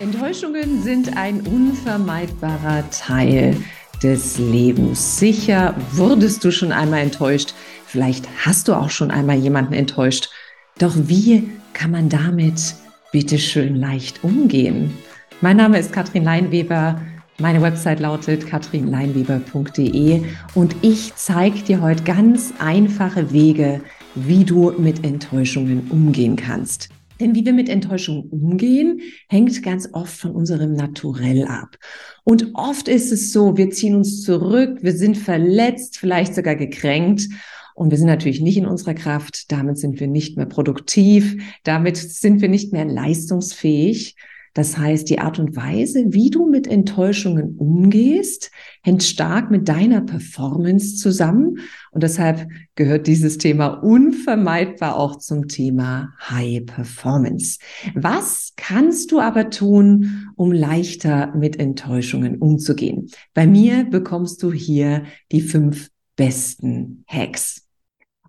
Enttäuschungen 0.00 0.82
sind 0.82 1.18
ein 1.18 1.42
unvermeidbarer 1.42 2.88
Teil 2.88 3.54
des 4.02 4.38
Lebens. 4.38 5.18
Sicher 5.18 5.74
wurdest 5.92 6.42
du 6.42 6.50
schon 6.50 6.72
einmal 6.72 7.00
enttäuscht. 7.00 7.52
Vielleicht 7.84 8.26
hast 8.46 8.68
du 8.68 8.72
auch 8.72 8.88
schon 8.88 9.10
einmal 9.10 9.36
jemanden 9.36 9.74
enttäuscht. 9.74 10.30
Doch 10.78 10.94
wie 10.96 11.50
kann 11.74 11.90
man 11.90 12.08
damit 12.08 12.76
bitte 13.12 13.38
schön 13.38 13.76
leicht 13.76 14.24
umgehen? 14.24 14.96
Mein 15.42 15.58
Name 15.58 15.78
ist 15.78 15.92
Katrin 15.92 16.24
Leinweber. 16.24 16.98
Meine 17.38 17.60
Website 17.60 18.00
lautet 18.00 18.46
katrinleinweber.de 18.46 20.22
und 20.54 20.76
ich 20.80 21.14
zeige 21.16 21.58
dir 21.58 21.82
heute 21.82 22.04
ganz 22.04 22.54
einfache 22.58 23.34
Wege, 23.34 23.82
wie 24.14 24.46
du 24.46 24.72
mit 24.78 25.04
Enttäuschungen 25.04 25.90
umgehen 25.90 26.36
kannst. 26.36 26.88
Denn 27.20 27.34
wie 27.34 27.44
wir 27.44 27.52
mit 27.52 27.68
Enttäuschung 27.68 28.28
umgehen, 28.30 29.00
hängt 29.28 29.62
ganz 29.62 29.88
oft 29.92 30.16
von 30.16 30.32
unserem 30.32 30.72
Naturell 30.72 31.44
ab. 31.44 31.76
Und 32.24 32.52
oft 32.54 32.88
ist 32.88 33.12
es 33.12 33.32
so, 33.32 33.56
wir 33.56 33.70
ziehen 33.70 33.94
uns 33.94 34.22
zurück, 34.22 34.78
wir 34.82 34.92
sind 34.92 35.16
verletzt, 35.16 35.98
vielleicht 35.98 36.34
sogar 36.34 36.56
gekränkt. 36.56 37.28
Und 37.74 37.90
wir 37.90 37.98
sind 37.98 38.08
natürlich 38.08 38.40
nicht 38.40 38.56
in 38.56 38.66
unserer 38.66 38.94
Kraft. 38.94 39.50
Damit 39.52 39.78
sind 39.78 40.00
wir 40.00 40.06
nicht 40.06 40.36
mehr 40.36 40.46
produktiv. 40.46 41.42
Damit 41.62 41.96
sind 41.96 42.40
wir 42.40 42.48
nicht 42.48 42.72
mehr 42.72 42.84
leistungsfähig. 42.84 44.16
Das 44.54 44.76
heißt, 44.76 45.08
die 45.08 45.20
Art 45.20 45.38
und 45.38 45.54
Weise, 45.54 46.06
wie 46.08 46.30
du 46.30 46.48
mit 46.48 46.66
Enttäuschungen 46.66 47.56
umgehst, 47.56 48.50
hängt 48.82 49.02
stark 49.02 49.50
mit 49.50 49.68
deiner 49.68 50.00
Performance 50.00 50.96
zusammen. 50.96 51.58
Und 51.92 52.02
deshalb 52.02 52.48
gehört 52.74 53.06
dieses 53.06 53.38
Thema 53.38 53.68
unvermeidbar 53.68 54.96
auch 54.96 55.16
zum 55.16 55.48
Thema 55.48 56.14
High 56.28 56.66
Performance. 56.66 57.58
Was 57.94 58.52
kannst 58.56 59.12
du 59.12 59.20
aber 59.20 59.50
tun, 59.50 60.30
um 60.36 60.52
leichter 60.52 61.32
mit 61.36 61.58
Enttäuschungen 61.58 62.38
umzugehen? 62.38 63.08
Bei 63.34 63.46
mir 63.46 63.84
bekommst 63.84 64.42
du 64.42 64.52
hier 64.52 65.04
die 65.30 65.42
fünf 65.42 65.90
besten 66.16 67.04
Hacks. 67.06 67.66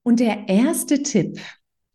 Und 0.03 0.19
der 0.19 0.47
erste 0.47 1.03
Tipp, 1.03 1.39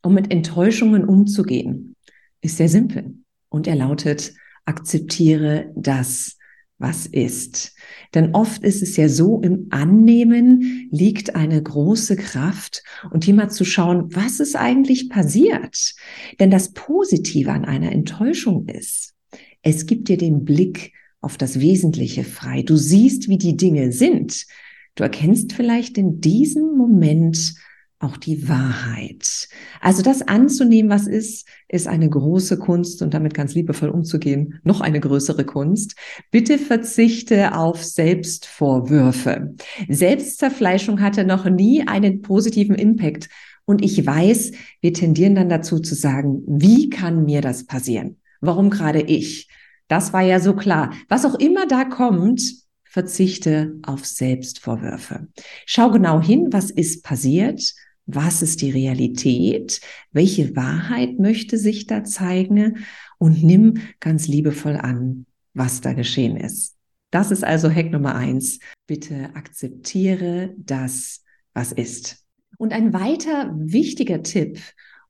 um 0.02 0.14
mit 0.14 0.32
Enttäuschungen 0.32 1.04
umzugehen, 1.04 1.96
ist 2.40 2.56
sehr 2.56 2.68
simpel. 2.68 3.14
Und 3.48 3.66
er 3.66 3.76
lautet, 3.76 4.34
akzeptiere 4.64 5.72
das, 5.76 6.36
was 6.78 7.06
ist. 7.06 7.74
Denn 8.14 8.34
oft 8.34 8.62
ist 8.62 8.82
es 8.82 8.96
ja 8.96 9.08
so, 9.08 9.40
im 9.40 9.68
Annehmen 9.70 10.88
liegt 10.90 11.34
eine 11.34 11.62
große 11.62 12.16
Kraft 12.16 12.82
und 13.10 13.24
hier 13.24 13.34
mal 13.34 13.50
zu 13.50 13.64
schauen, 13.64 14.14
was 14.14 14.40
ist 14.40 14.56
eigentlich 14.56 15.08
passiert. 15.08 15.94
Denn 16.38 16.50
das 16.50 16.72
Positive 16.72 17.50
an 17.50 17.64
einer 17.64 17.92
Enttäuschung 17.92 18.68
ist, 18.68 19.14
es 19.62 19.86
gibt 19.86 20.08
dir 20.08 20.18
den 20.18 20.44
Blick 20.44 20.92
auf 21.20 21.38
das 21.38 21.60
Wesentliche 21.60 22.24
frei. 22.24 22.62
Du 22.62 22.76
siehst, 22.76 23.28
wie 23.28 23.38
die 23.38 23.56
Dinge 23.56 23.90
sind. 23.90 24.46
Du 24.94 25.02
erkennst 25.02 25.52
vielleicht 25.54 25.98
in 25.98 26.20
diesem 26.20 26.76
Moment 26.76 27.54
auch 27.98 28.16
die 28.16 28.48
Wahrheit. 28.48 29.48
Also 29.80 30.02
das 30.02 30.22
anzunehmen, 30.22 30.90
was 30.90 31.06
ist, 31.06 31.48
ist 31.68 31.88
eine 31.88 32.08
große 32.08 32.58
Kunst 32.58 33.00
und 33.00 33.14
damit 33.14 33.32
ganz 33.32 33.54
liebevoll 33.54 33.88
umzugehen, 33.88 34.60
noch 34.64 34.80
eine 34.82 35.00
größere 35.00 35.44
Kunst. 35.44 35.96
Bitte 36.30 36.58
verzichte 36.58 37.54
auf 37.54 37.82
Selbstvorwürfe. 37.82 39.54
Selbstzerfleischung 39.88 41.00
hatte 41.00 41.24
noch 41.24 41.46
nie 41.46 41.86
einen 41.86 42.20
positiven 42.20 42.74
Impact. 42.74 43.28
Und 43.64 43.82
ich 43.82 44.04
weiß, 44.04 44.52
wir 44.80 44.92
tendieren 44.92 45.34
dann 45.34 45.48
dazu 45.48 45.80
zu 45.80 45.94
sagen, 45.94 46.42
wie 46.46 46.90
kann 46.90 47.24
mir 47.24 47.40
das 47.40 47.64
passieren? 47.64 48.20
Warum 48.40 48.68
gerade 48.68 49.00
ich? 49.00 49.48
Das 49.88 50.12
war 50.12 50.22
ja 50.22 50.38
so 50.38 50.54
klar. 50.54 50.92
Was 51.08 51.24
auch 51.24 51.36
immer 51.36 51.66
da 51.66 51.84
kommt, 51.84 52.42
verzichte 52.84 53.78
auf 53.82 54.04
Selbstvorwürfe. 54.04 55.28
Schau 55.64 55.90
genau 55.90 56.20
hin, 56.20 56.48
was 56.50 56.70
ist 56.70 57.02
passiert 57.02 57.74
was 58.06 58.40
ist 58.42 58.62
die 58.62 58.70
Realität? 58.70 59.80
Welche 60.12 60.54
Wahrheit 60.56 61.18
möchte 61.18 61.58
sich 61.58 61.86
da 61.86 62.04
zeigen? 62.04 62.84
Und 63.18 63.42
nimm 63.42 63.78
ganz 64.00 64.28
liebevoll 64.28 64.76
an, 64.76 65.26
was 65.54 65.80
da 65.80 65.92
geschehen 65.92 66.36
ist. 66.36 66.76
Das 67.10 67.30
ist 67.30 67.44
also 67.44 67.70
Hack 67.70 67.90
Nummer 67.90 68.14
eins. 68.14 68.60
Bitte 68.86 69.30
akzeptiere 69.34 70.54
das, 70.58 71.22
was 71.54 71.72
ist. 71.72 72.24
Und 72.58 72.72
ein 72.72 72.92
weiter 72.92 73.52
wichtiger 73.56 74.22
Tipp, 74.22 74.60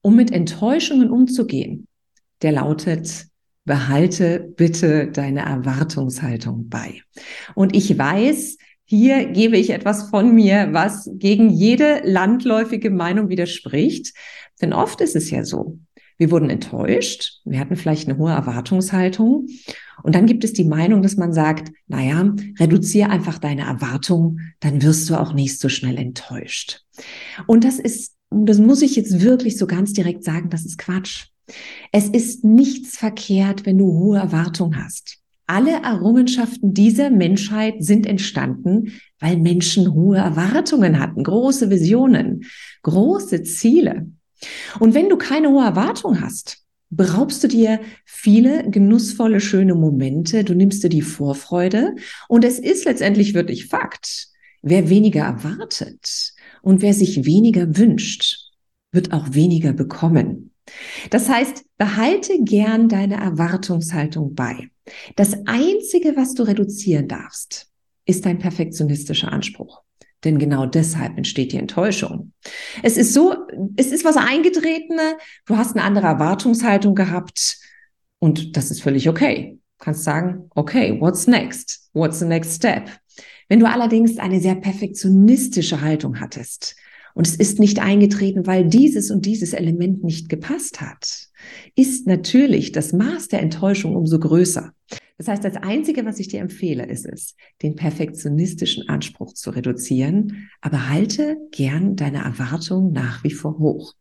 um 0.03 0.17
mit 0.17 0.31
Enttäuschungen 0.31 1.11
umzugehen, 1.11 1.89
der 2.43 2.53
lautet, 2.53 3.27
behalte 3.65 4.41
bitte 4.57 5.11
deine 5.11 5.41
Erwartungshaltung 5.41 6.69
bei. 6.69 7.03
Und 7.55 7.75
ich 7.75 7.99
weiß, 7.99 8.57
hier 8.87 9.27
gebe 9.27 9.57
ich 9.59 9.71
etwas 9.71 10.11
von 10.11 10.35
mir, 10.35 10.69
was 10.71 11.11
gegen 11.15 11.51
jede 11.51 12.03
landläufige 12.05 12.91
Meinung 12.91 13.29
widerspricht. 13.29 14.15
Denn 14.63 14.73
oft 14.73 15.01
ist 15.01 15.17
es 15.17 15.31
ja 15.31 15.45
so, 15.45 15.79
wir 16.19 16.31
wurden 16.31 16.49
enttäuscht, 16.49 17.41
wir 17.45 17.59
hatten 17.59 17.77
vielleicht 17.77 18.09
eine 18.09 18.17
hohe 18.17 18.31
Erwartungshaltung. 18.31 19.49
Und 20.03 20.15
dann 20.15 20.27
gibt 20.27 20.45
es 20.45 20.53
die 20.53 20.65
Meinung, 20.65 21.03
dass 21.03 21.17
man 21.17 21.33
sagt, 21.33 21.73
naja, 21.89 22.33
reduziere 22.59 23.11
einfach 23.11 23.39
deine 23.39 23.63
Erwartung, 23.63 24.39
dann 24.61 24.83
wirst 24.83 25.11
du 25.11 25.17
auch 25.17 25.33
nicht 25.33 25.59
so 25.59 25.69
schnell 25.69 25.99
enttäuscht. 25.99 26.85
Und 27.47 27.65
das 27.65 27.79
ist, 27.81 28.15
das 28.31 28.59
muss 28.59 28.83
ich 28.83 28.95
jetzt 28.95 29.21
wirklich 29.21 29.59
so 29.59 29.67
ganz 29.67 29.93
direkt 29.93 30.25
sagen, 30.25 30.49
das 30.49 30.65
ist 30.65 30.79
Quatsch. 30.79 31.27
Es 31.93 32.09
ist 32.09 32.45
nichts 32.45 32.97
verkehrt, 32.97 33.67
wenn 33.67 33.79
du 33.79 33.87
hohe 33.87 34.19
Erwartungen 34.19 34.83
hast. 34.83 35.19
Alle 35.47 35.83
Errungenschaften 35.83 36.75
dieser 36.75 37.11
Menschheit 37.11 37.77
sind 37.79 38.07
entstanden, 38.07 38.93
weil 39.21 39.37
Menschen 39.37 39.95
hohe 39.95 40.19
Erwartungen 40.19 40.99
hatten, 40.99 41.23
große 41.23 41.71
Visionen, 41.71 42.45
große 42.83 43.43
Ziele. 43.45 44.09
Und 44.81 44.95
wenn 44.95 45.09
du 45.09 45.17
keine 45.17 45.51
hohe 45.51 45.65
Erwartung 45.65 46.21
hast, 46.21 46.59
beraubst 46.91 47.43
du 47.45 47.49
dir 47.49 47.81
viele 48.05 48.69
genussvolle, 48.71 49.41
schöne 49.41 49.75
Momente, 49.75 50.45
du 50.45 50.55
nimmst 50.55 50.83
dir 50.83 50.89
die 50.89 51.03
Vorfreude 51.03 51.95
und 52.29 52.45
es 52.45 52.59
ist 52.59 52.85
letztendlich 52.85 53.35
wirklich 53.35 53.67
Fakt. 53.67 54.29
Wer 54.63 54.89
weniger 54.91 55.23
erwartet 55.23 56.33
und 56.63 56.83
wer 56.83 56.93
sich 56.93 57.25
weniger 57.25 57.77
wünscht, 57.77 58.51
wird 58.91 59.13
auch 59.13 59.33
weniger 59.33 59.73
bekommen. 59.73 60.51
Das 61.11 61.29
heißt, 61.29 61.65
behalte 61.79 62.43
gern 62.43 62.89
deine 62.89 63.17
Erwartungshaltung 63.17 64.35
bei. 64.35 64.71
Das 65.17 65.35
Einzige, 65.47 66.17
was 66.17 66.35
du 66.35 66.43
reduzieren 66.45 67.09
darfst, 67.09 67.69
ist 68.05 68.25
dein 68.25 68.39
perfektionistischer 68.39 69.33
Anspruch. 69.33 69.83
Denn 70.25 70.39
genau 70.39 70.67
deshalb 70.67 71.17
entsteht 71.17 71.53
die 71.53 71.59
Enttäuschung. 71.59 72.33
Es 72.83 72.97
ist 72.97 73.13
so, 73.13 73.37
es 73.77 73.93
ist 73.93 74.05
was 74.05 74.17
eingetretene, 74.17 75.19
du 75.45 75.57
hast 75.57 75.77
eine 75.77 75.85
andere 75.85 76.07
Erwartungshaltung 76.07 76.95
gehabt 76.95 77.59
und 78.19 78.57
das 78.57 78.71
ist 78.71 78.83
völlig 78.83 79.09
okay. 79.09 79.59
Du 79.79 79.85
kannst 79.85 80.05
sagen, 80.05 80.51
okay, 80.55 80.99
what's 81.01 81.27
next? 81.27 81.91
What's 81.93 82.19
the 82.19 82.25
next 82.25 82.55
step? 82.55 82.89
Wenn 83.49 83.61
du 83.61 83.69
allerdings 83.69 84.19
eine 84.19 84.41
sehr 84.41 84.57
perfektionistische 84.57 85.81
Haltung 85.81 86.19
hattest, 86.19 86.77
und 87.17 87.27
es 87.27 87.35
ist 87.35 87.59
nicht 87.59 87.79
eingetreten, 87.79 88.47
weil 88.47 88.69
dieses 88.69 89.11
und 89.11 89.25
dieses 89.25 89.55
Element 89.55 90.05
nicht 90.05 90.29
gepasst 90.29 90.83
hat, 90.83 91.31
ist 91.75 92.07
natürlich 92.07 92.73
das 92.73 92.93
Maß 92.93 93.29
der 93.29 93.41
Enttäuschung 93.41 93.97
umso 93.97 94.21
größer. 94.21 94.73
Das 95.17 95.27
heißt, 95.27 95.43
das 95.43 95.57
Einzige, 95.57 96.05
was 96.05 96.21
ich 96.21 96.29
dir 96.29 96.41
empfehle, 96.41 96.85
ist 96.85 97.07
es, 97.07 97.35
den 97.63 97.75
perfektionistischen 97.75 98.91
Anspruch 98.91 99.33
zu 99.33 99.49
reduzieren, 99.49 100.51
aber 100.61 100.91
halte 100.91 101.39
gern 101.53 101.97
deine 101.97 102.19
Erwartung 102.19 102.93
nach 102.93 103.25
wie 103.25 103.33
vor 103.33 103.59
hoch. 103.59 103.95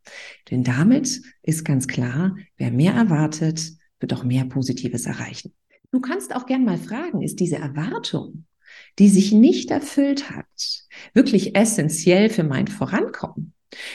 Denn 0.51 0.65
damit 0.65 1.21
ist 1.41 1.63
ganz 1.63 1.87
klar, 1.87 2.35
wer 2.57 2.69
mehr 2.69 2.95
erwartet, 2.95 3.77
wird 4.01 4.13
auch 4.13 4.25
mehr 4.25 4.43
Positives 4.43 5.05
erreichen. 5.05 5.53
Du 5.89 6.01
kannst 6.01 6.35
auch 6.35 6.45
gern 6.47 6.65
mal 6.65 6.77
fragen, 6.77 7.21
ist 7.21 7.39
diese 7.39 7.55
Erwartung 7.55 8.43
die 8.99 9.09
sich 9.09 9.31
nicht 9.31 9.71
erfüllt 9.71 10.29
hat, 10.29 10.84
wirklich 11.13 11.55
essentiell 11.55 12.29
für 12.29 12.43
mein 12.43 12.67
Vorankommen. 12.67 13.53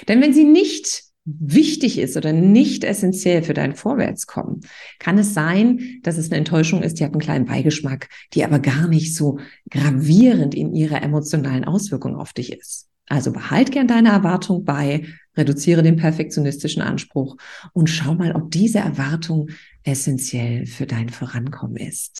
Denn 0.08 0.20
wenn 0.20 0.32
sie 0.32 0.44
nicht 0.44 1.04
wichtig 1.24 1.98
ist 1.98 2.16
oder 2.16 2.32
nicht 2.32 2.84
essentiell 2.84 3.42
für 3.42 3.54
dein 3.54 3.74
Vorwärtskommen, 3.74 4.60
kann 4.98 5.18
es 5.18 5.34
sein, 5.34 6.00
dass 6.02 6.18
es 6.18 6.30
eine 6.30 6.38
Enttäuschung 6.38 6.82
ist, 6.82 6.98
die 6.98 7.04
hat 7.04 7.12
einen 7.12 7.20
kleinen 7.20 7.44
Beigeschmack, 7.44 8.08
die 8.32 8.44
aber 8.44 8.58
gar 8.58 8.88
nicht 8.88 9.14
so 9.14 9.38
gravierend 9.70 10.54
in 10.54 10.74
ihrer 10.74 11.02
emotionalen 11.02 11.64
Auswirkung 11.64 12.16
auf 12.16 12.32
dich 12.32 12.52
ist. 12.52 12.88
Also 13.06 13.32
behalt 13.32 13.72
gern 13.72 13.88
deine 13.88 14.10
Erwartung 14.10 14.64
bei, 14.64 15.04
reduziere 15.36 15.82
den 15.82 15.96
perfektionistischen 15.96 16.80
Anspruch 16.80 17.36
und 17.72 17.90
schau 17.90 18.14
mal, 18.14 18.32
ob 18.32 18.50
diese 18.50 18.78
Erwartung 18.78 19.50
essentiell 19.82 20.66
für 20.66 20.86
dein 20.86 21.08
Vorankommen 21.08 21.76
ist. 21.76 22.18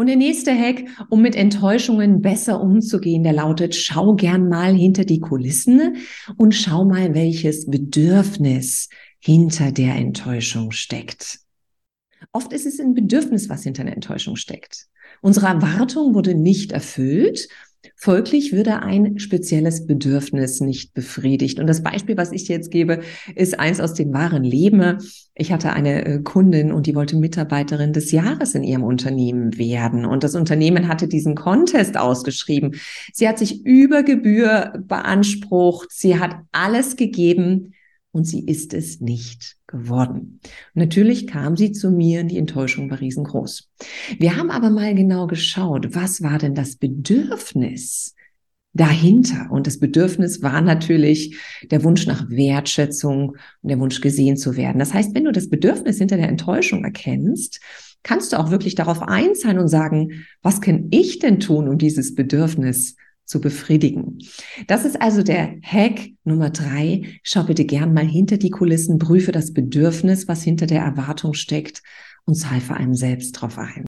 Und 0.00 0.06
der 0.06 0.14
nächste 0.14 0.52
Hack, 0.56 0.84
um 1.10 1.22
mit 1.22 1.34
Enttäuschungen 1.34 2.22
besser 2.22 2.60
umzugehen, 2.60 3.24
der 3.24 3.32
lautet, 3.32 3.74
schau 3.74 4.14
gern 4.14 4.48
mal 4.48 4.72
hinter 4.72 5.04
die 5.04 5.18
Kulissen 5.18 5.96
und 6.36 6.54
schau 6.54 6.84
mal, 6.84 7.16
welches 7.16 7.66
Bedürfnis 7.66 8.90
hinter 9.18 9.72
der 9.72 9.96
Enttäuschung 9.96 10.70
steckt. 10.70 11.40
Oft 12.30 12.52
ist 12.52 12.64
es 12.64 12.78
ein 12.78 12.94
Bedürfnis, 12.94 13.48
was 13.48 13.64
hinter 13.64 13.82
der 13.82 13.94
Enttäuschung 13.94 14.36
steckt. 14.36 14.86
Unsere 15.20 15.46
Erwartung 15.46 16.14
wurde 16.14 16.36
nicht 16.36 16.70
erfüllt 16.70 17.48
Folglich 17.96 18.52
würde 18.52 18.82
ein 18.82 19.18
spezielles 19.18 19.86
Bedürfnis 19.86 20.60
nicht 20.60 20.94
befriedigt. 20.94 21.58
Und 21.58 21.66
das 21.66 21.82
Beispiel, 21.82 22.16
was 22.16 22.32
ich 22.32 22.48
jetzt 22.48 22.70
gebe, 22.70 23.00
ist 23.34 23.58
eins 23.58 23.80
aus 23.80 23.94
dem 23.94 24.12
wahren 24.12 24.44
Leben. 24.44 24.98
Ich 25.34 25.52
hatte 25.52 25.72
eine 25.72 26.04
äh, 26.04 26.18
Kundin 26.22 26.72
und 26.72 26.86
die 26.86 26.94
wollte 26.94 27.16
Mitarbeiterin 27.16 27.92
des 27.92 28.12
Jahres 28.12 28.54
in 28.54 28.64
ihrem 28.64 28.82
Unternehmen 28.82 29.58
werden. 29.58 30.04
Und 30.04 30.24
das 30.24 30.34
Unternehmen 30.34 30.88
hatte 30.88 31.08
diesen 31.08 31.34
Contest 31.34 31.96
ausgeschrieben. 31.96 32.74
Sie 33.12 33.28
hat 33.28 33.38
sich 33.38 33.64
über 33.64 34.02
Gebühr 34.02 34.72
beansprucht. 34.86 35.88
Sie 35.90 36.18
hat 36.18 36.36
alles 36.52 36.96
gegeben 36.96 37.74
und 38.12 38.24
sie 38.24 38.44
ist 38.44 38.74
es 38.74 39.00
nicht 39.00 39.56
geworden. 39.66 40.40
Und 40.74 40.76
natürlich 40.76 41.26
kam 41.26 41.56
sie 41.56 41.72
zu 41.72 41.90
mir 41.90 42.20
und 42.20 42.28
die 42.28 42.38
Enttäuschung 42.38 42.90
war 42.90 43.00
riesengroß. 43.00 43.68
Wir 44.18 44.36
haben 44.36 44.50
aber 44.50 44.70
mal 44.70 44.94
genau 44.94 45.26
geschaut, 45.26 45.94
was 45.94 46.22
war 46.22 46.38
denn 46.38 46.54
das 46.54 46.76
Bedürfnis 46.76 48.14
dahinter? 48.72 49.48
Und 49.50 49.66
das 49.66 49.78
Bedürfnis 49.78 50.42
war 50.42 50.60
natürlich 50.60 51.36
der 51.70 51.84
Wunsch 51.84 52.06
nach 52.06 52.28
Wertschätzung 52.30 53.36
und 53.62 53.68
der 53.68 53.80
Wunsch 53.80 54.00
gesehen 54.00 54.36
zu 54.36 54.56
werden. 54.56 54.78
Das 54.78 54.94
heißt, 54.94 55.14
wenn 55.14 55.24
du 55.24 55.32
das 55.32 55.50
Bedürfnis 55.50 55.98
hinter 55.98 56.16
der 56.16 56.28
Enttäuschung 56.28 56.84
erkennst, 56.84 57.60
kannst 58.02 58.32
du 58.32 58.38
auch 58.38 58.50
wirklich 58.50 58.74
darauf 58.74 59.02
einzahlen 59.02 59.58
und 59.58 59.68
sagen, 59.68 60.24
was 60.42 60.60
kann 60.60 60.88
ich 60.90 61.18
denn 61.18 61.40
tun, 61.40 61.68
um 61.68 61.78
dieses 61.78 62.14
Bedürfnis 62.14 62.96
zu 63.28 63.40
befriedigen. 63.40 64.18
Das 64.66 64.84
ist 64.84 65.00
also 65.00 65.22
der 65.22 65.56
Hack 65.62 66.10
Nummer 66.24 66.50
drei. 66.50 67.20
Schau 67.22 67.44
bitte 67.44 67.64
gern 67.64 67.92
mal 67.92 68.06
hinter 68.06 68.38
die 68.38 68.50
Kulissen, 68.50 68.98
prüfe 68.98 69.32
das 69.32 69.52
Bedürfnis, 69.52 70.28
was 70.28 70.42
hinter 70.42 70.66
der 70.66 70.82
Erwartung 70.82 71.34
steckt 71.34 71.82
und 72.24 72.34
zahl 72.34 72.60
vor 72.60 72.76
allem 72.76 72.94
selbst 72.94 73.32
drauf 73.32 73.58
ein. 73.58 73.87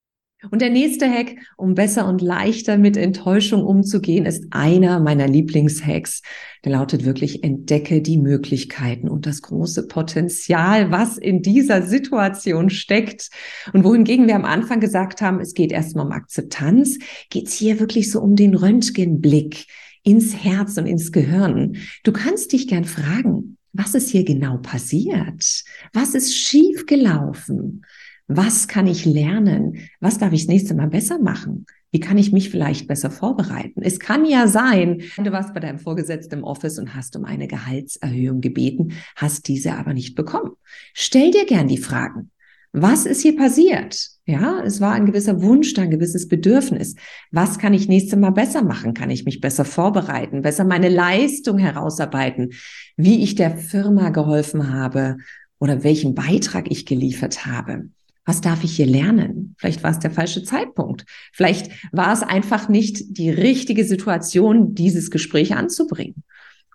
Und 0.50 0.62
der 0.62 0.70
nächste 0.70 1.06
Hack, 1.10 1.36
um 1.58 1.74
besser 1.74 2.08
und 2.08 2.22
leichter 2.22 2.78
mit 2.78 2.96
Enttäuschung 2.96 3.62
umzugehen, 3.62 4.24
ist 4.24 4.46
einer 4.50 4.98
meiner 4.98 5.28
Lieblingshacks. 5.28 6.22
Der 6.64 6.72
lautet 6.72 7.04
wirklich, 7.04 7.44
entdecke 7.44 8.00
die 8.00 8.16
Möglichkeiten 8.16 9.08
und 9.08 9.26
das 9.26 9.42
große 9.42 9.86
Potenzial, 9.86 10.90
was 10.90 11.18
in 11.18 11.42
dieser 11.42 11.82
Situation 11.82 12.70
steckt. 12.70 13.28
Und 13.74 13.84
wohingegen 13.84 14.26
wir 14.28 14.36
am 14.36 14.46
Anfang 14.46 14.80
gesagt 14.80 15.20
haben, 15.20 15.40
es 15.40 15.52
geht 15.52 15.72
erstmal 15.72 16.06
um 16.06 16.12
Akzeptanz, 16.12 16.98
geht 17.28 17.48
es 17.48 17.54
hier 17.54 17.78
wirklich 17.78 18.10
so 18.10 18.20
um 18.20 18.34
den 18.34 18.54
Röntgenblick 18.54 19.66
ins 20.02 20.34
Herz 20.34 20.78
und 20.78 20.86
ins 20.86 21.12
Gehirn. 21.12 21.76
Du 22.02 22.12
kannst 22.12 22.52
dich 22.52 22.66
gern 22.66 22.86
fragen, 22.86 23.58
was 23.72 23.94
ist 23.94 24.08
hier 24.08 24.24
genau 24.24 24.56
passiert? 24.56 25.64
Was 25.92 26.14
ist 26.14 26.34
schief 26.34 26.86
gelaufen? 26.86 27.82
Was 28.32 28.68
kann 28.68 28.86
ich 28.86 29.06
lernen? 29.06 29.90
Was 29.98 30.18
darf 30.18 30.32
ich 30.32 30.42
das 30.42 30.48
nächste 30.48 30.76
Mal 30.76 30.86
besser 30.86 31.18
machen? 31.18 31.66
Wie 31.90 31.98
kann 31.98 32.16
ich 32.16 32.30
mich 32.30 32.48
vielleicht 32.48 32.86
besser 32.86 33.10
vorbereiten? 33.10 33.82
Es 33.82 33.98
kann 33.98 34.24
ja 34.24 34.46
sein, 34.46 35.02
du 35.18 35.32
warst 35.32 35.52
bei 35.52 35.58
deinem 35.58 35.80
Vorgesetzten 35.80 36.38
im 36.38 36.44
Office 36.44 36.78
und 36.78 36.94
hast 36.94 37.16
um 37.16 37.24
eine 37.24 37.48
Gehaltserhöhung 37.48 38.40
gebeten, 38.40 38.92
hast 39.16 39.48
diese 39.48 39.74
aber 39.74 39.94
nicht 39.94 40.14
bekommen. 40.14 40.52
Stell 40.94 41.32
dir 41.32 41.44
gern 41.44 41.66
die 41.66 41.78
Fragen. 41.78 42.30
Was 42.70 43.04
ist 43.04 43.22
hier 43.22 43.34
passiert? 43.36 44.10
Ja, 44.26 44.62
es 44.64 44.80
war 44.80 44.92
ein 44.92 45.06
gewisser 45.06 45.42
Wunsch, 45.42 45.76
ein 45.76 45.90
gewisses 45.90 46.28
Bedürfnis. 46.28 46.94
Was 47.32 47.58
kann 47.58 47.74
ich 47.74 47.88
nächste 47.88 48.16
Mal 48.16 48.30
besser 48.30 48.62
machen? 48.62 48.94
Kann 48.94 49.10
ich 49.10 49.24
mich 49.24 49.40
besser 49.40 49.64
vorbereiten, 49.64 50.42
besser 50.42 50.62
meine 50.62 50.88
Leistung 50.88 51.58
herausarbeiten, 51.58 52.52
wie 52.96 53.24
ich 53.24 53.34
der 53.34 53.56
Firma 53.56 54.10
geholfen 54.10 54.72
habe 54.72 55.16
oder 55.58 55.82
welchen 55.82 56.14
Beitrag 56.14 56.70
ich 56.70 56.86
geliefert 56.86 57.44
habe? 57.44 57.88
Was 58.30 58.40
darf 58.40 58.62
ich 58.62 58.76
hier 58.76 58.86
lernen? 58.86 59.56
Vielleicht 59.58 59.82
war 59.82 59.90
es 59.90 59.98
der 59.98 60.12
falsche 60.12 60.44
Zeitpunkt. 60.44 61.04
Vielleicht 61.32 61.68
war 61.90 62.12
es 62.12 62.22
einfach 62.22 62.68
nicht 62.68 63.18
die 63.18 63.28
richtige 63.28 63.84
Situation, 63.84 64.72
dieses 64.72 65.10
Gespräch 65.10 65.56
anzubringen. 65.56 66.22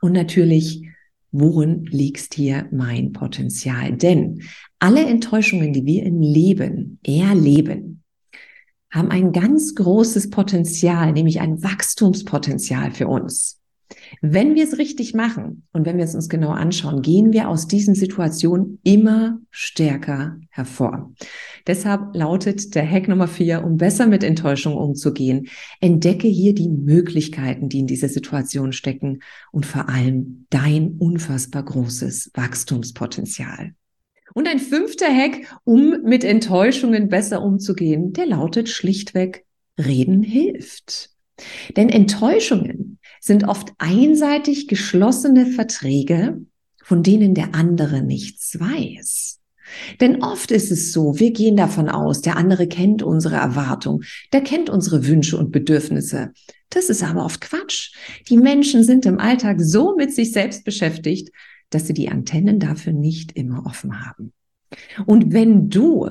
Und 0.01 0.11
natürlich, 0.11 0.85
worin 1.31 1.85
liegt 1.85 2.33
hier 2.33 2.67
mein 2.73 3.13
Potenzial? 3.13 3.93
Denn 3.93 4.41
alle 4.79 5.05
Enttäuschungen, 5.05 5.71
die 5.71 5.85
wir 5.85 6.03
im 6.03 6.19
Leben 6.19 6.99
erleben, 7.03 8.03
haben 8.91 9.09
ein 9.09 9.31
ganz 9.31 9.75
großes 9.75 10.31
Potenzial, 10.31 11.13
nämlich 11.13 11.39
ein 11.39 11.63
Wachstumspotenzial 11.63 12.91
für 12.91 13.07
uns. 13.07 13.61
Wenn 14.21 14.55
wir 14.55 14.65
es 14.65 14.77
richtig 14.77 15.13
machen 15.13 15.63
und 15.71 15.85
wenn 15.85 15.95
wir 15.95 16.03
es 16.03 16.15
uns 16.15 16.27
genau 16.27 16.49
anschauen, 16.49 17.01
gehen 17.01 17.31
wir 17.31 17.47
aus 17.47 17.67
diesen 17.67 17.95
Situationen 17.95 18.79
immer 18.83 19.39
stärker 19.51 20.37
hervor. 20.49 21.13
Deshalb 21.67 22.15
lautet 22.15 22.75
der 22.75 22.89
Hack 22.89 23.07
Nummer 23.07 23.27
vier, 23.27 23.63
um 23.63 23.77
besser 23.77 24.07
mit 24.07 24.23
Enttäuschung 24.23 24.75
umzugehen, 24.75 25.47
entdecke 25.81 26.27
hier 26.27 26.53
die 26.53 26.69
Möglichkeiten, 26.69 27.69
die 27.69 27.79
in 27.79 27.87
dieser 27.87 28.09
Situation 28.09 28.71
stecken 28.71 29.21
und 29.51 29.65
vor 29.65 29.89
allem 29.89 30.45
dein 30.49 30.95
unfassbar 30.99 31.63
großes 31.63 32.31
Wachstumspotenzial. 32.35 33.73
Und 34.33 34.47
ein 34.47 34.59
fünfter 34.59 35.07
Hack, 35.07 35.57
um 35.63 36.01
mit 36.03 36.23
Enttäuschungen 36.23 37.09
besser 37.09 37.41
umzugehen, 37.41 38.13
der 38.13 38.25
lautet 38.25 38.69
schlichtweg, 38.69 39.45
reden 39.79 40.23
hilft. 40.23 41.11
Denn 41.75 41.89
Enttäuschungen 41.89 42.99
sind 43.19 43.47
oft 43.47 43.73
einseitig 43.77 44.67
geschlossene 44.67 45.47
Verträge, 45.47 46.41
von 46.83 47.01
denen 47.01 47.33
der 47.33 47.55
andere 47.55 48.03
nichts 48.03 48.59
weiß. 48.59 49.39
Denn 49.99 50.23
oft 50.23 50.51
ist 50.51 50.71
es 50.71 50.91
so, 50.91 51.19
wir 51.19 51.31
gehen 51.31 51.55
davon 51.55 51.89
aus, 51.89 52.21
der 52.21 52.37
andere 52.37 52.67
kennt 52.67 53.03
unsere 53.03 53.35
Erwartung, 53.35 54.03
der 54.33 54.41
kennt 54.41 54.69
unsere 54.69 55.07
Wünsche 55.07 55.37
und 55.37 55.51
Bedürfnisse. 55.51 56.31
Das 56.69 56.89
ist 56.89 57.03
aber 57.03 57.25
oft 57.25 57.41
Quatsch. 57.41 57.93
Die 58.29 58.37
Menschen 58.37 58.83
sind 58.83 59.05
im 59.05 59.19
Alltag 59.19 59.61
so 59.61 59.95
mit 59.95 60.13
sich 60.13 60.31
selbst 60.31 60.65
beschäftigt, 60.65 61.29
dass 61.69 61.87
sie 61.87 61.93
die 61.93 62.09
Antennen 62.09 62.59
dafür 62.59 62.93
nicht 62.93 63.31
immer 63.33 63.65
offen 63.65 64.05
haben. 64.05 64.33
Und 65.05 65.33
wenn 65.33 65.69
du 65.69 66.09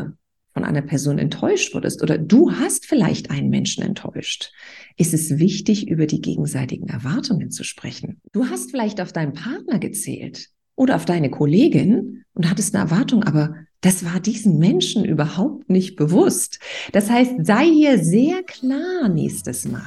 von 0.52 0.64
einer 0.64 0.82
Person 0.82 1.18
enttäuscht 1.18 1.74
wurdest 1.74 2.02
oder 2.02 2.16
du 2.16 2.52
hast 2.52 2.86
vielleicht 2.86 3.30
einen 3.30 3.50
Menschen 3.50 3.82
enttäuscht, 3.82 4.52
ist 4.96 5.12
es 5.12 5.38
wichtig, 5.38 5.88
über 5.88 6.06
die 6.06 6.20
gegenseitigen 6.20 6.88
Erwartungen 6.88 7.50
zu 7.50 7.64
sprechen. 7.64 8.20
Du 8.32 8.46
hast 8.48 8.70
vielleicht 8.70 9.00
auf 9.00 9.12
deinen 9.12 9.32
Partner 9.32 9.80
gezählt 9.80 10.48
oder 10.76 10.96
auf 10.96 11.04
deine 11.04 11.30
Kollegin 11.30 12.23
und 12.34 12.50
hattest 12.50 12.74
eine 12.74 12.84
Erwartung, 12.84 13.24
aber 13.24 13.54
das 13.80 14.04
war 14.04 14.18
diesen 14.18 14.58
Menschen 14.58 15.04
überhaupt 15.04 15.68
nicht 15.68 15.96
bewusst. 15.96 16.58
Das 16.92 17.10
heißt, 17.10 17.32
sei 17.42 17.66
hier 17.66 18.02
sehr 18.02 18.42
klar 18.42 19.08
nächstes 19.08 19.68
Mal, 19.68 19.82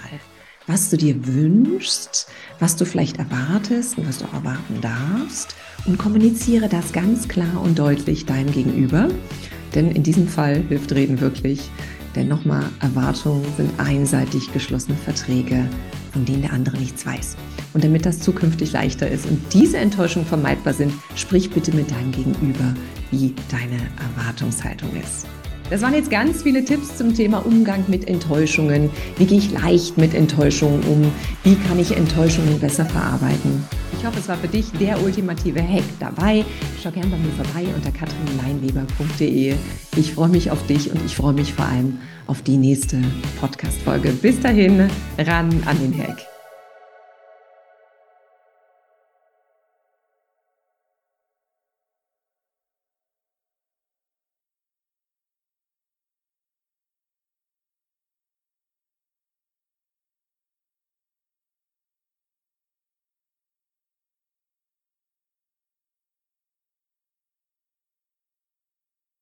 was 0.67 0.89
du 0.89 0.97
dir 0.97 1.25
wünschst, 1.25 2.27
was 2.59 2.75
du 2.75 2.85
vielleicht 2.85 3.17
erwartest 3.17 3.97
und 3.97 4.07
was 4.07 4.19
du 4.19 4.25
auch 4.25 4.33
erwarten 4.33 4.81
darfst 4.81 5.55
und 5.85 5.97
kommuniziere 5.97 6.69
das 6.69 6.93
ganz 6.93 7.27
klar 7.27 7.61
und 7.63 7.79
deutlich 7.79 8.25
deinem 8.25 8.51
Gegenüber. 8.51 9.09
Denn 9.73 9.91
in 9.91 10.03
diesem 10.03 10.27
Fall 10.27 10.63
hilft 10.69 10.93
Reden 10.93 11.19
wirklich. 11.19 11.69
Denn 12.15 12.27
nochmal, 12.27 12.65
Erwartungen 12.81 13.45
sind 13.57 13.79
einseitig 13.79 14.51
geschlossene 14.51 14.97
Verträge, 14.97 15.69
von 16.11 16.25
denen 16.25 16.41
der 16.41 16.53
andere 16.53 16.77
nichts 16.77 17.05
weiß. 17.05 17.37
Und 17.73 17.83
damit 17.83 18.05
das 18.05 18.19
zukünftig 18.19 18.71
leichter 18.71 19.09
ist 19.09 19.25
und 19.25 19.41
diese 19.53 19.77
Enttäuschungen 19.77 20.27
vermeidbar 20.27 20.73
sind, 20.73 20.93
sprich 21.15 21.49
bitte 21.49 21.75
mit 21.75 21.91
deinem 21.91 22.11
Gegenüber, 22.11 22.73
wie 23.11 23.33
deine 23.49 23.79
Erwartungshaltung 24.15 24.89
ist. 24.95 25.27
Das 25.69 25.81
waren 25.81 25.93
jetzt 25.93 26.09
ganz 26.09 26.43
viele 26.43 26.63
Tipps 26.63 26.95
zum 26.97 27.13
Thema 27.13 27.45
Umgang 27.45 27.83
mit 27.87 28.07
Enttäuschungen. 28.07 28.89
Wie 29.17 29.25
gehe 29.25 29.37
ich 29.37 29.51
leicht 29.51 29.97
mit 29.97 30.13
Enttäuschungen 30.13 30.81
um? 30.83 31.11
Wie 31.43 31.55
kann 31.55 31.77
ich 31.77 31.91
Enttäuschungen 31.95 32.57
besser 32.59 32.85
verarbeiten? 32.85 33.65
Ich 33.97 34.05
hoffe, 34.05 34.19
es 34.19 34.29
war 34.29 34.37
für 34.37 34.47
dich 34.47 34.71
der 34.79 35.01
ultimative 35.03 35.61
Hack 35.61 35.83
dabei. 35.99 36.45
Schau 36.81 36.91
gerne 36.91 37.09
bei 37.09 37.17
mir 37.17 37.31
vorbei 37.31 37.67
unter 37.75 37.91
katrinleinweber.de. 37.91 39.55
Ich 39.97 40.13
freue 40.13 40.29
mich 40.29 40.51
auf 40.51 40.65
dich 40.67 40.91
und 40.91 41.03
ich 41.05 41.15
freue 41.15 41.33
mich 41.33 41.53
vor 41.53 41.65
allem 41.65 41.97
auf 42.27 42.41
die 42.43 42.57
nächste 42.57 43.01
Podcast-Folge. 43.39 44.11
Bis 44.11 44.39
dahin, 44.39 44.89
ran 45.17 45.49
an 45.65 45.79
den 45.79 45.97
Hack. 45.97 46.36